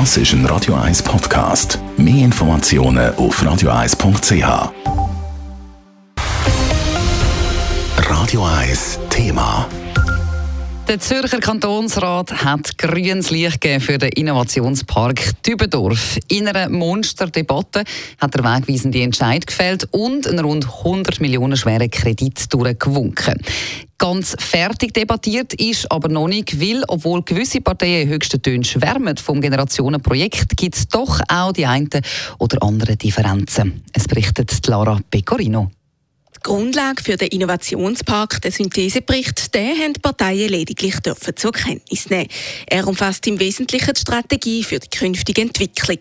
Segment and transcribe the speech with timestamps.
[0.00, 1.78] Das ist ein Radio 1 Podcast.
[1.96, 4.72] Mehr Informationen auf radio1.ch.
[7.98, 9.68] Radio 1 Thema.
[10.88, 16.18] Der Zürcher Kantonsrat hat grünes Licht gegeben für den Innovationspark Dübendorf.
[16.26, 17.84] In einer Monsterdebatte
[18.20, 23.40] hat der wegweisende Entscheid gefällt und einen rund 100 Millionen schweren Kredit durchgewunken.
[23.98, 29.40] Ganz fertig debattiert ist aber noch nicht, weil, obwohl gewisse Parteien höchsten Tönen schwärmen vom
[29.40, 31.88] Generationenprojekt, gibt es doch auch die einen
[32.38, 33.84] oder anderen Differenzen.
[33.92, 35.70] Es berichtet Lara Pecorino.
[36.44, 42.28] Grundlage für den Innovationspark, den Synthesebericht, den haben die Parteien lediglich dürfen zur Kenntnis nehmen.
[42.66, 45.98] Er umfasst im Wesentlichen die Strategie für die künftige Entwicklung.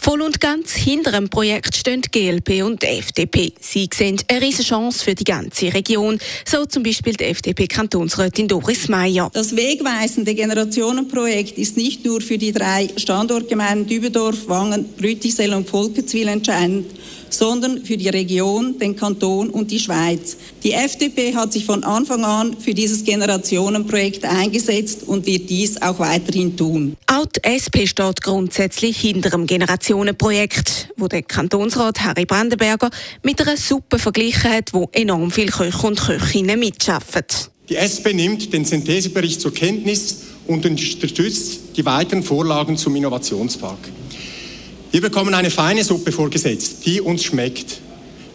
[0.00, 3.52] Voll und ganz hinter dem Projekt stehen GLP und FDP.
[3.60, 8.88] Sie sehen eine riesige Chance für die ganze Region, so zum Beispiel die FDP-Kantonsrätin Doris
[8.88, 9.30] Meyer.
[9.32, 16.28] Das wegweisende Generationenprojekt ist nicht nur für die drei Standortgemeinden Dübendorf, Wangen, Rütisel und Volkenswil
[16.28, 16.86] entscheidend,
[17.30, 20.36] sondern für die Region, den Kanton und die Schweiz.
[20.62, 25.98] Die FDP hat sich von Anfang an für dieses Generationenprojekt eingesetzt und wird dies auch
[25.98, 26.96] weiterhin tun.
[27.06, 32.90] Auch die SP steht grundsätzlich hinter dem Generationenprojekt, wo der Kantonsrat Harry Brandenberger
[33.22, 37.24] mit einer Suppe verglichen hat, wo enorm viele Köche und Köchinnen mitschaffen.
[37.68, 43.78] Die SP nimmt den Synthesebericht zur Kenntnis und unterstützt die weiteren Vorlagen zum Innovationspark.
[44.90, 47.80] Wir bekommen eine feine Suppe vorgesetzt, die uns schmeckt.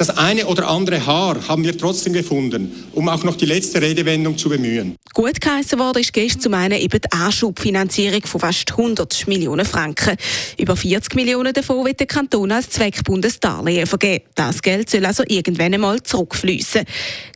[0.00, 4.38] Das eine oder andere Haar haben wir trotzdem gefunden, um auch noch die letzte Redewendung
[4.38, 4.96] zu bemühen.
[5.12, 10.16] Gut geheissen worden ist gestern zum einen eben die Anschubfinanzierung von fast 100 Millionen Franken.
[10.56, 14.24] Über 40 Millionen davon wird der Kanton als zweckbundes Darlehen vergeben.
[14.34, 16.84] Das Geld soll also irgendwann einmal zurückfließen.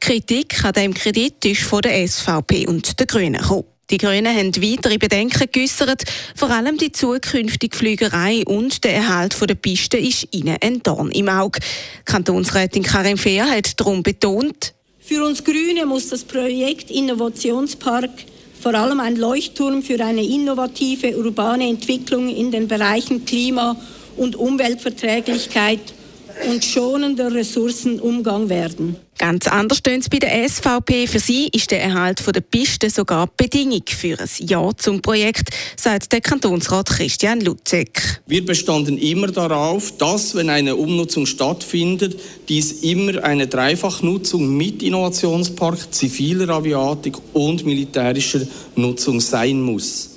[0.00, 3.71] Kritik an diesem Kredit ist von der SVP und den Grünen gekommen.
[3.90, 6.04] Die Grünen haben weitere Bedenken geäußert.
[6.34, 11.28] Vor allem die zukünftige Flügerei und der Erhalt der Piste ist ihnen ein Dorn im
[11.28, 11.60] Auge.
[12.04, 18.10] Kantonsrätin Karin Fehr hat darum betont, für uns Grüne muss das Projekt Innovationspark
[18.62, 23.76] vor allem ein Leuchtturm für eine innovative urbane Entwicklung in den Bereichen Klima-
[24.16, 25.80] und Umweltverträglichkeit
[26.48, 28.96] und schonender Ressourcenumgang werden.
[29.18, 31.06] Ganz anders stehen es bei der SVP.
[31.06, 36.12] Für sie ist der Erhalt der Piste sogar Bedingung für ein Ja zum Projekt, sagt
[36.12, 38.20] der Kantonsrat Christian Lutzek.
[38.26, 45.92] Wir bestanden immer darauf, dass, wenn eine Umnutzung stattfindet, dies immer eine Dreifachnutzung mit Innovationspark,
[45.94, 48.40] ziviler Aviatik und militärischer
[48.74, 50.11] Nutzung sein muss.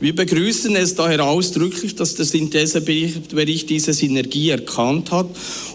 [0.00, 5.28] Wir begrüßen es daher ausdrücklich, dass der Synthesebericht diese Synergie erkannt hat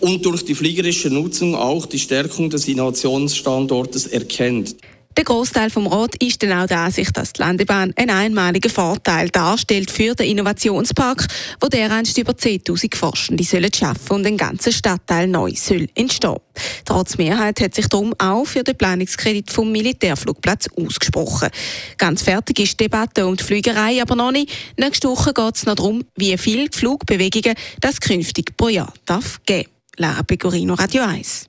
[0.00, 4.76] und durch die fliegerische Nutzung auch die Stärkung des Innovationsstandortes erkennt.
[5.16, 9.28] Der Großteil vom Rat ist dann auch der Ansicht, dass die Landebahn einen einmaligen Vorteil
[9.28, 11.26] darstellt für den Innovationspark,
[11.60, 16.38] wo dereinst über 10.000 Forschende sollen schaffen und ein ganzer Stadtteil neu soll entstehen.
[16.84, 21.50] Trotz Mehrheit hat sich darum auch für den Planungskredit vom Militärflugplatz ausgesprochen.
[21.98, 24.50] Ganz fertig ist die Debatte um die Flügerei aber noch nicht.
[24.78, 29.68] Nächste Woche geht es noch darum, wie viele Flugbewegungen das künftig pro Jahr darf geben.
[29.98, 31.48] Lara Pecorino, Radio 1.